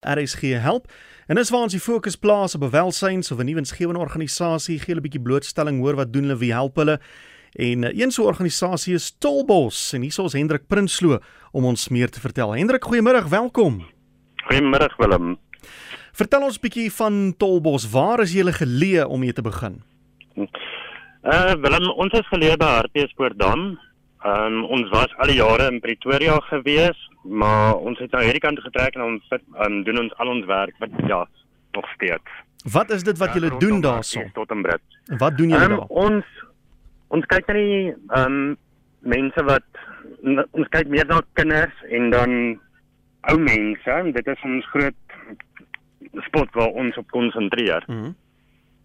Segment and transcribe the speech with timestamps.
[0.00, 0.86] RSG help.
[1.26, 4.94] En dis waar ons die fokus plaas op welsyns of 'n nuwe insgewende organisasie, gee
[4.94, 7.00] 'n bietjie blootstelling, hoor wat doen hulle, wie help hulle.
[7.52, 11.18] En eh, een so 'n organisasie is Tolbos en hier is ons Hendrik Prinsloo
[11.52, 12.54] om ons meer te vertel.
[12.54, 13.86] Hendrik, goeiemôre, welkom.
[14.44, 15.38] Goeiemôre Willem.
[16.12, 17.90] Vertel ons 'n bietjie van Tolbos.
[17.90, 19.82] Waar is julle geleë om mee te begin?
[21.22, 23.78] Uh Willem, ons is geleë by Hartbeespoortdam.
[24.24, 28.60] Um ons was al die jare in Pretoria gewees, maar ons het nou hierdie kant
[28.60, 29.22] getrek en ons
[29.64, 31.22] um, doen ons al ons werk wat ja,
[31.72, 32.38] nog steeds.
[32.72, 34.20] Wat is dit wat julle Ja, doen daarso?
[34.34, 34.82] Tot in Brit.
[35.18, 35.86] Wat doen julle Um, daar?
[35.88, 36.24] ons
[37.08, 38.56] ons kyk na die um
[39.00, 39.64] mense wat
[40.52, 42.60] ons kyk meer na kinders en dan
[43.32, 43.88] ou mense.
[43.90, 44.94] en Dit is ons groot
[46.26, 47.84] spot waar ons op konsentreer.
[47.88, 48.12] Mhm.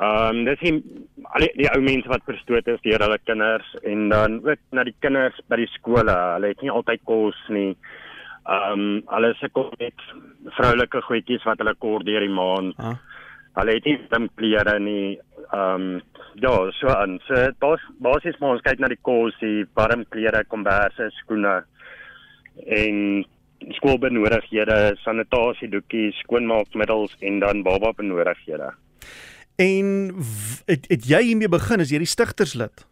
[0.00, 0.76] Ehm um, dis die
[1.36, 4.96] al die, ou mense wat verstoot is deur hulle kinders en dan ook na die
[5.04, 6.14] kinders by die skole.
[6.36, 7.74] Hulle het nie altyd kos nie.
[8.48, 10.06] Ehm um, hulle sukkel met
[10.56, 12.80] vroulike goedjies wat hulle kort deur die maand.
[12.80, 12.96] Ah.
[13.60, 15.18] Hulle het nie dim klere nie.
[15.50, 16.02] Ehm um,
[16.40, 17.18] ja, so aan.
[17.28, 21.58] So bas, basies maar ons kyk na die kos, die warm klere, komberse, skoene
[22.80, 23.24] en
[23.76, 28.72] skoolbenodighede, sanitasiedoekies, skoonmaakmiddels en dan baba benodighede.
[29.60, 29.88] En
[30.70, 32.86] het, het jy hiermee begin as jy die stigterslid?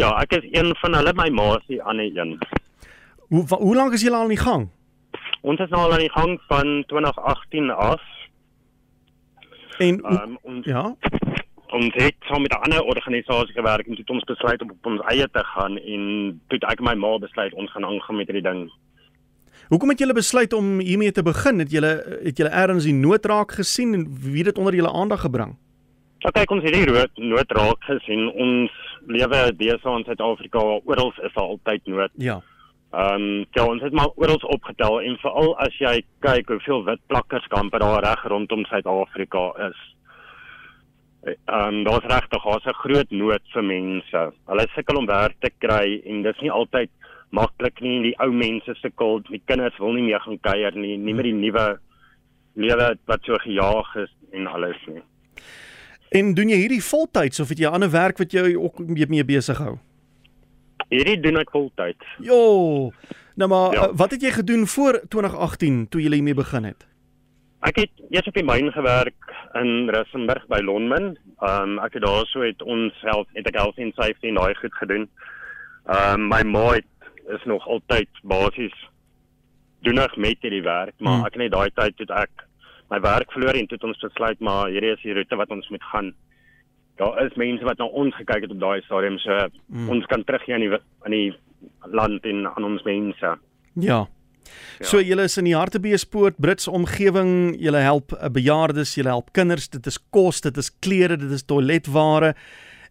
[0.00, 2.34] Ja, ek is een van hulle, my ma is die ander een.
[3.30, 4.66] Hoe hoe lank is julle al aan die gang?
[5.46, 8.02] Ons is nou al aan die gang van 2018 af.
[9.78, 10.82] En Um, ons ja,
[11.76, 14.86] ons het saam met 'n ander organisasie gewerk en toe het ons besluit om op
[14.86, 16.02] ons eie te gaan en
[16.48, 18.70] toe ek en my ma besluit ons gaan aangaan met hierdie ding.
[19.68, 21.58] hoekom het julle besluit om hiermee te begin?
[21.58, 25.20] Het julle het julle eers die nood raak gesien en wie dit onder julle aandag
[25.20, 25.56] gebring?
[26.26, 28.24] Ja kyk ons het hier nood nood raak gesien.
[28.34, 28.72] Ons
[29.06, 30.58] lewe deesdae in Suid-Afrika
[30.90, 32.12] oral is daar altyd nood.
[32.18, 32.40] Ja.
[32.90, 37.04] Ehm um, ja, ons het maar oral opgetel en veral as jy kyk hoeveel wit
[37.12, 39.78] plakkerskampe daar reg rondom Suid-Afrika is.
[41.30, 44.26] Ehm um, daar's regtig daar's 'n groot nood vir mense.
[44.50, 46.90] Hulle sukkel om werk te kry en dis nie altyd
[47.30, 48.02] maklik nie.
[48.02, 51.38] Die ou mense sukkel, die kinders wil nie meer gaan kuier nie, nie met die
[51.38, 51.78] nuwe
[52.54, 55.02] lewe wat so gejaag is en alles nie.
[56.16, 59.58] En doen jy hierdie voltyds of het jy ander werk wat jou ook mee besig
[59.62, 59.76] hou?
[60.88, 62.06] Hierdie doen ek voltyds.
[62.22, 62.92] Jo.
[63.36, 63.82] Nou maar Ja.
[63.82, 63.94] ja.
[63.94, 66.86] wat het jy gedoen voor 2018 toe jy hiermee begin het?
[67.66, 71.16] Ek het eers op die myn gewerk in Rissenburg by Lonmin.
[71.40, 74.54] Ehm um, ek het daarso het ons self het ek health and safety en daai
[74.54, 75.08] goed gedoen.
[75.88, 76.86] Ehm um, my ma het,
[77.34, 78.76] is nog altyd basies
[79.82, 81.24] doenig met hierdie werk, maar Hmm.
[81.26, 82.30] ek het net daai tyd toe ek
[82.90, 85.68] my werk verloor en toe het ons besluit maar hierdie is die roete wat ons
[85.74, 86.12] moet gaan.
[86.96, 89.88] Daar is mense wat na ons gekyk het op daai stadium so Hmm.
[89.90, 90.72] ons kan teruggee aan die
[91.04, 91.34] aan die
[91.92, 93.38] land en aan ons mense.
[93.74, 94.06] Ja.
[94.78, 94.86] Ja.
[94.86, 99.68] So julle is in die Hartbeespoort, Brits omgewing, julle help uh, bejaardes, julle help kinders,
[99.72, 102.34] dit is kos, dit is klere, dit is toiletware.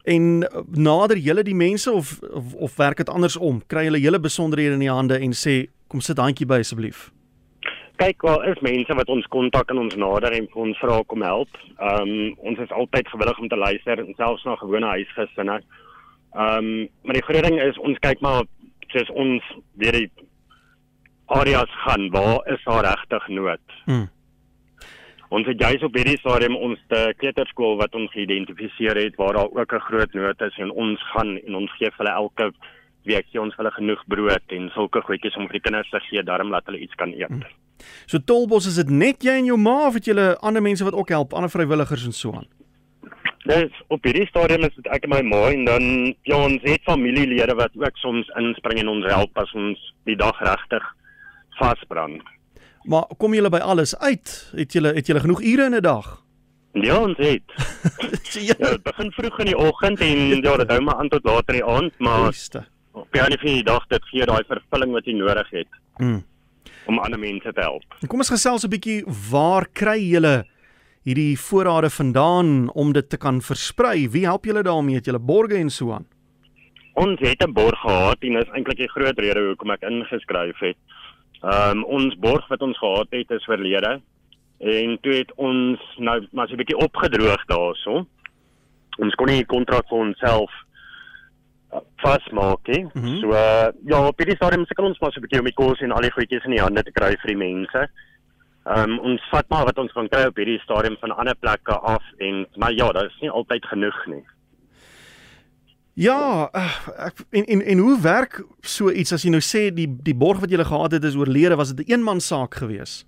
[0.04, 3.62] En uh, nader julle die mense of of, of werk dit andersom?
[3.72, 7.10] Kry julle julle besonderhede in die hande en sê kom sit handjie by asseblief.
[7.96, 11.22] Kyk, wel is mense wat ons kontak en ons nader en vir ons vra kom
[11.24, 11.60] help.
[11.78, 15.62] Ehm um, ons is altyd gewillig om te luister en selfs na gewone huisgesinne.
[16.36, 18.44] Ehm um, maar die groot ding is ons kyk maar
[18.92, 19.48] soos ons
[19.80, 20.10] deur die
[21.26, 23.80] areas gaan waar is daar regtig nood.
[23.86, 24.08] Hmm.
[25.30, 29.52] Ons het juis op hierdie stadium ons te kleuterskool wat ons geïdentifiseer het waar daar
[29.52, 32.52] ook 'n groot nood is en ons gaan en ons gee vir hulle elke
[33.04, 36.24] week gee ons hulle genoeg brood en sulke goedjies om vir die kinders te gee
[36.24, 37.30] daarom laat hulle iets kan eet.
[37.30, 37.65] Hmm.
[38.06, 40.94] So Tolbos is dit net jy en jou ma of het julle ander mense wat
[40.94, 42.48] ook help, ander vrywilligers en so aan?
[43.46, 45.84] Dis op hierdie stadium is dit ek en my ma en dan
[46.26, 50.40] ja ons het familielede wat ook soms inspring en ons help as ons die dag
[50.40, 50.84] regtig
[51.60, 52.22] vasbrand.
[52.86, 54.34] Maar kom julle by alles uit?
[54.56, 56.22] Het julle het julle genoeg ure in 'n dag?
[56.74, 57.44] Ja, ons het.
[58.36, 58.70] Ja, jy?
[58.72, 61.62] dit begin vroeg in die oggend en ja, dit hou maar aan tot later in
[61.62, 62.66] die aand, maar Beste.
[62.92, 66.24] op die einde van die dag dit gee daai vervulling wat jy nodig het Mm.
[66.86, 67.84] Om ander mense te help.
[68.08, 70.46] Kom ons gesels 'n bietjie waar kry julle
[71.06, 74.10] hierdie voorrade vandaan om dit te kan versprei?
[74.10, 74.96] Wie help julle daarmee?
[74.96, 76.06] Het julle borge en so aan?
[76.94, 80.78] Ons het 'n borg gehad en dis eintlik die groot rede hoekom ek ingeskryf het.
[81.44, 84.02] Ehm um, ons borg wat ons gehad het is verlede
[84.60, 88.06] en toe het ons nou maar so 'n bietjie opgedroog daarso.
[88.98, 90.52] Ons kon nie die kontrak vir onsself
[92.04, 92.84] vasmaak nie.
[92.84, 93.02] Mm.
[93.04, 93.20] -hmm.
[93.20, 95.80] So uh, ja, op hierdie stadium sukkel ons maar so 'n bietjie om die kos
[95.82, 97.90] en al die goedjies in die hande te kry vir die mense.
[98.66, 101.74] Ehm um, ons vat maar wat ons kan kry op hierdie stadium van ander plekke
[101.74, 104.24] af en maar ja, daar is nie altyd genoeg nie.
[105.94, 109.88] Ja, uh, ek en en en hoe werk so iets as jy nou sê die
[109.88, 113.06] die borg wat jy gehad het is oorlede, was dit 'n eenman saak gewees?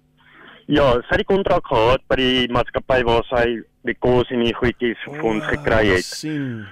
[0.67, 4.55] Ja, sy het die kontrak gehad by die maatskappy waar sy die kos en die
[4.55, 6.03] goedjies vir ons gekry het.
[6.03, 6.65] sien.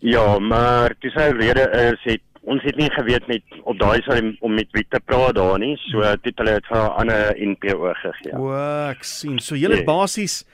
[0.00, 4.36] Ja, maar dis sy rede is het ons het nie geweet net op daai stadium
[4.40, 5.76] om met wie te praat daar nie.
[5.90, 8.32] So toe het hulle dit vir 'n ander NPO gegee.
[8.38, 8.52] O,
[8.90, 9.38] ek sien.
[9.38, 9.92] So julle het Ja.
[9.92, 10.44] basies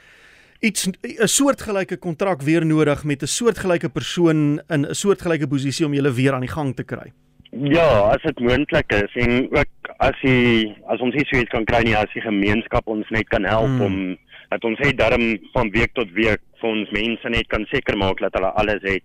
[0.60, 5.92] iets 'n soortgelyke kontrak weer nodig met 'n soortgelyke persoon in 'n soortgelyke posisie om
[5.94, 7.12] julle weer aan die gang te kry.
[7.52, 11.64] Ja, as dit moontlik is en ook as jy as ons nie so iets kan
[11.64, 13.76] kry nie as die gemeenskap ons net kan help Mm.
[13.76, 13.82] mm.
[13.82, 14.18] om
[14.50, 18.18] dat ons net darm van week tot week vir ons mense net kan seker maak
[18.18, 19.02] dat hulle alles het.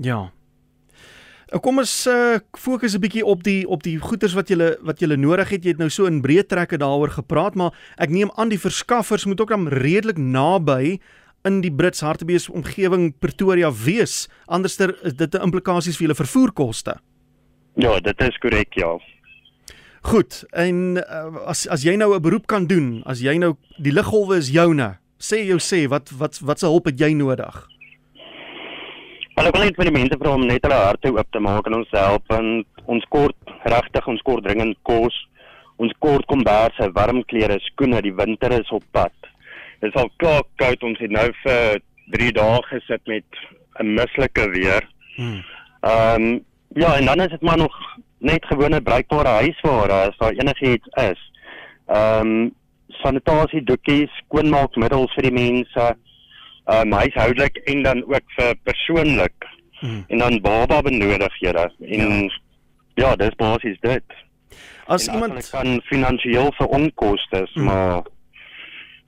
[0.00, 0.30] Ja.
[1.50, 5.00] Nou, Kom ons uh, fokus 'n bietjie op die op die goederes wat jy wat
[5.00, 5.64] jy nodig het.
[5.64, 9.26] Jy het nou so in breë trekke daaroor gepraat, maar ek neem aan die verskaffers
[9.26, 11.00] moet ook dan redelik naby
[11.44, 14.28] in die Brits Hartbees omgewing Pretoria wees.
[14.46, 17.00] Anderster is dit 'n implikasies vir julle vervoerkoste.
[17.76, 18.98] Ja, dit is korrek, ja.
[20.02, 23.92] Goed, en uh, as as jy nou 'n beroep kan doen, as jy nou die
[23.92, 27.69] liggolwe is joune, sê jou sê wat wat wat se hulp het jy nodig?
[29.36, 31.66] Maar ek wil net vir die mense vra om net hulle harte oop te maak
[31.66, 32.48] en ons help en
[32.86, 35.16] ons kort regtig ons kort dringend kos.
[35.80, 39.14] Ons kort komberse, warm klere, skoene, die winter is op pad.
[39.80, 41.80] Dit is al klaar koud, ons het nou vir
[42.12, 43.40] 3 dae gesit met
[43.80, 44.84] 'n mislike weer.
[45.16, 45.40] Hmm.
[45.80, 46.44] Ehm um,
[46.76, 47.74] ja, en dan is dit maar nog
[48.18, 51.20] net gewone bruikbare huisware as daar enigiets is.
[51.86, 52.54] Ehm um,
[53.02, 55.96] sanitasie doekies, skoonmaakmiddels vir die mense,
[56.66, 59.48] um, huishoudelik en dan ook vir persoonlik
[59.80, 60.04] Hmm.
[60.08, 62.30] en dan baba benodighede en ja,
[62.94, 64.04] ja dis basies dit.
[64.86, 67.64] As en iemand as kan finansiëel vir onkoste, Hmm.
[67.64, 68.02] maar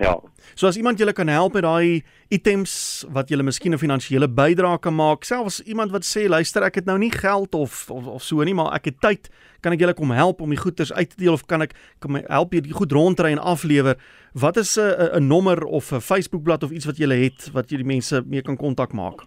[0.03, 0.17] ja.
[0.55, 4.79] So as iemand julle kan help met daai items wat julle miskien 'n finansiële bydrae
[4.79, 8.23] kan maak, selfs iemand wat sê luister ek het nou nie geld of of, of
[8.23, 9.31] so nie, maar ek het tyd,
[9.63, 12.13] kan ek julle kom help om die goederes uit te deel of kan ek kan
[12.13, 13.97] my help jy die goed rondry en aflewer?
[14.35, 17.85] Wat is 'n 'n nommer of 'n Facebookblad of iets wat julle het wat die
[17.85, 19.23] mense mee kan kontak maak?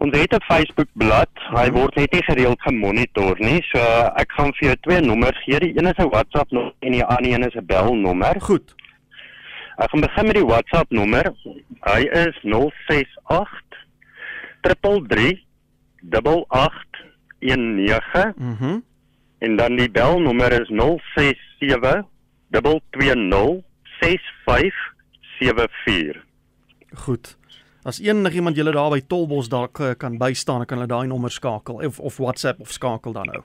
[0.00, 1.28] Ons het 'n Facebook-blad.
[1.50, 1.74] Hy Mhm.
[1.78, 3.62] word net nie gereeld gemonitor nie.
[3.72, 3.78] So
[4.16, 5.58] ek gaan vir jou twee nommers gee.
[5.58, 8.40] Die een is 'n WhatsApp nommer en die ander een is 'n belnommer.
[8.40, 8.74] Goed.
[9.80, 11.30] Ek gaan begin met die WhatsApp nommer.
[11.88, 13.48] Hy is 068
[14.62, 15.40] 333
[16.10, 18.80] 8819 Mhm.
[19.38, 22.04] en dan die belnommer is 067
[22.50, 23.62] 220
[24.00, 26.16] 6574.
[26.94, 27.36] Goed.
[27.82, 31.74] As enigiemand julle daar by Tolbos dalk eh, kan bystaan, kan hulle daai nommer skakel
[31.86, 33.42] of of WhatsApp of skakel dan nou.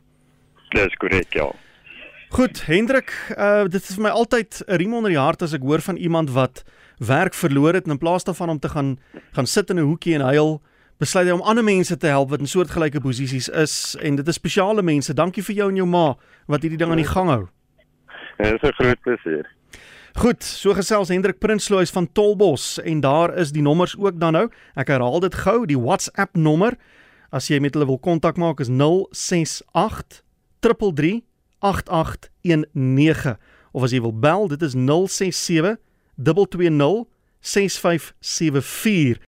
[0.76, 1.48] Dis korrek, ja.
[2.36, 5.62] Goed, Hendrik, uh dit is vir my altyd 'n riem onder die hart as ek
[5.64, 6.66] hoor van iemand wat
[7.00, 9.00] werk verloor het en in plaas daarvan om te gaan
[9.32, 10.62] gaan sit in 'n hoekie en huil,
[11.00, 14.36] besluit hy om ander mense te help wat in soortgelyke posisies is en dit is
[14.36, 15.14] spesiale mense.
[15.14, 16.18] Dankie vir jou en jou ma
[16.48, 17.48] wat hierdie ding aan die gang hou.
[18.38, 19.48] Dit is 'n groot plesier.
[20.16, 24.50] Goed, so gesels Hendrik Prinsloo van Tolbos en daar is die nommers ook dan nou.
[24.76, 26.74] Ek herhaal dit gou, die WhatsApp nommer
[27.32, 30.22] as jy met hulle wil kontak maak is 068
[30.60, 31.22] 333
[31.60, 33.38] 8819
[33.72, 35.78] of as jy wil bel, dit is 067
[36.16, 37.08] 220
[37.40, 39.18] 6574